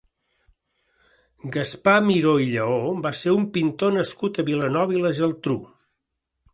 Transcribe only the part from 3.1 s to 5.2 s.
ser un pintor nascut a Vilanova i la